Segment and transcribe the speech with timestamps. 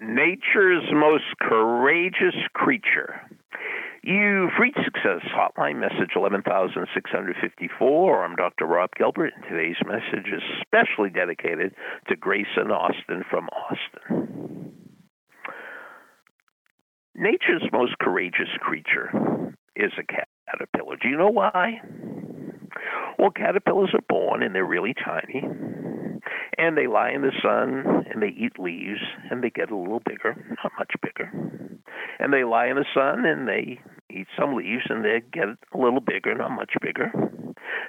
[0.00, 3.20] nature's most courageous creature.
[4.02, 8.24] You've reached Success Hotline, message 11654.
[8.24, 8.64] I'm Dr.
[8.64, 11.74] Rob Gilbert, and today's message is specially dedicated
[12.08, 14.72] to Grayson Austin from Austin.
[17.14, 19.10] Nature's most courageous creature
[19.76, 20.96] is a caterpillar.
[20.96, 21.82] Do you know why?
[23.18, 25.44] Well, caterpillars are born and they're really tiny
[26.60, 29.00] and they lie in the sun and they eat leaves
[29.30, 31.32] and they get a little bigger, not much bigger.
[32.18, 33.80] And they lie in the sun and they
[34.10, 37.10] eat some leaves and they get a little bigger, not much bigger.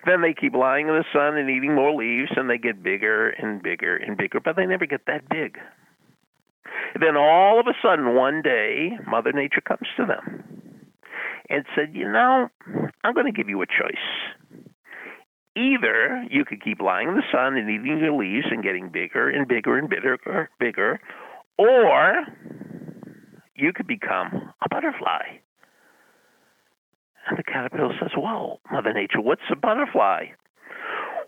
[0.06, 3.30] Then they keep lying in the sun and eating more leaves and they get bigger
[3.32, 5.58] and bigger and bigger, but they never get that big.
[6.98, 10.44] Then all of a sudden, one day, Mother Nature comes to them
[11.50, 12.48] and said, You know,
[13.04, 14.41] I'm going to give you a choice.
[15.56, 19.30] Either you could keep lying in the sun and eating your leaves and getting bigger
[19.30, 21.00] and bigger and bigger, and bigger,
[21.58, 22.24] or
[23.56, 25.22] you could become a butterfly.
[27.28, 30.28] And the caterpillar says, Well, Mother Nature, what's a butterfly?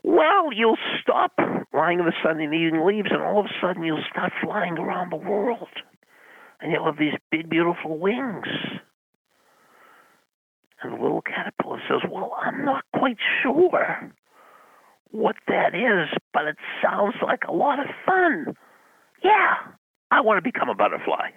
[0.03, 1.33] Well, you'll stop
[1.73, 4.77] lying in the sun and eating leaves, and all of a sudden you'll start flying
[4.77, 5.69] around the world.
[6.59, 8.47] And you'll have these big, beautiful wings.
[10.81, 14.11] And the little caterpillar says, Well, I'm not quite sure
[15.13, 18.55] what that is, but it sounds like a lot of fun.
[19.23, 19.53] Yeah,
[20.09, 21.29] I want to become a butterfly.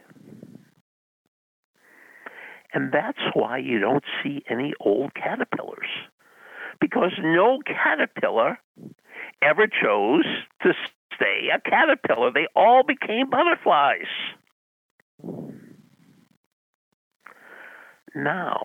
[2.72, 5.88] And that's why you don't see any old caterpillars.
[6.80, 8.58] Because no caterpillar
[9.42, 10.24] ever chose
[10.62, 10.72] to
[11.14, 12.32] stay a caterpillar.
[12.32, 14.06] They all became butterflies.
[18.14, 18.62] Now,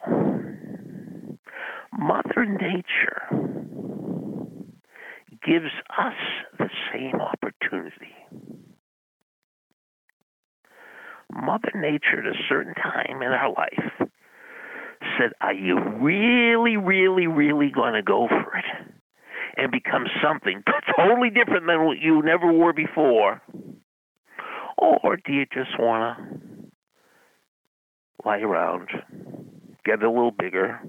[1.92, 3.61] Mother Nature
[5.45, 6.14] gives us
[6.58, 8.16] the same opportunity.
[11.33, 14.09] Mother Nature, at a certain time in our life,
[15.17, 18.93] said, Are you really, really, really going to go for it
[19.58, 20.64] and become something
[20.98, 23.42] totally different than what you never were before?
[24.77, 26.42] Or do you just want to
[28.26, 28.89] lie around,
[29.86, 30.80] get a little bigger,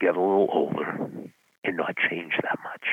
[0.00, 1.10] get a little older,
[1.64, 2.84] and not change that much.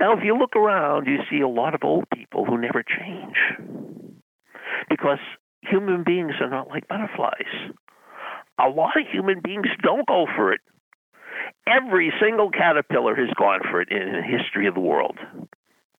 [0.00, 3.36] Now, if you look around, you see a lot of old people who never change.
[4.88, 5.18] Because
[5.60, 7.74] human beings are not like butterflies.
[8.58, 10.60] A lot of human beings don't go for it.
[11.66, 15.18] Every single caterpillar has gone for it in the history of the world,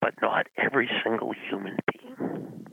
[0.02, 2.66] but not every single human being.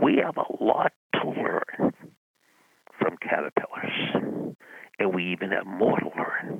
[0.00, 1.92] We have a lot to learn
[2.96, 4.54] from caterpillars,
[5.00, 6.59] and we even have more to learn